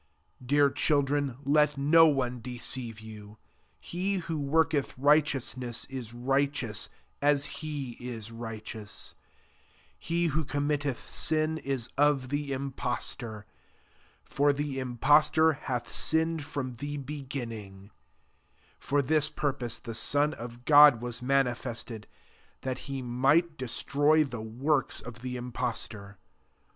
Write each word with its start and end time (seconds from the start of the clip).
7 0.39 0.47
Dear 0.47 0.69
children, 0.71 1.37
let 1.45 1.77
no 1.77 2.07
one 2.07 2.41
deceive 2.41 2.99
you. 2.99 3.37
He 3.79 4.15
who 4.15 4.39
worketb 4.39 4.93
righteousness 4.97 5.85
is 5.91 6.11
righteous, 6.11 6.89
as 7.21 7.45
he 7.61 7.91
is 7.99 8.31
righteous: 8.31 9.13
8 9.97 9.97
he 9.99 10.25
who 10.33 10.43
com 10.43 10.67
mitteth 10.67 11.07
sin, 11.07 11.59
is 11.59 11.87
of 11.99 12.29
the 12.29 12.51
impostor,* 12.51 13.45
for 14.23 14.51
the 14.51 14.79
impostor 14.79 15.53
hath 15.53 15.91
sinned 15.91 16.45
from 16.45 16.77
the 16.77 16.97
beginning: 16.97 17.91
for 18.79 19.03
this 19.03 19.29
purpose 19.29 19.77
the 19.77 19.93
Son 19.93 20.33
of 20.33 20.65
God 20.65 20.99
was 20.99 21.21
manifested, 21.21 22.07
that 22.61 22.79
he 22.89 23.03
might 23.03 23.55
des 23.55 23.67
troy 23.85 24.23
the 24.23 24.41
works 24.41 24.99
of 24.99 25.21
the 25.21 25.35
impostor. 25.37 26.17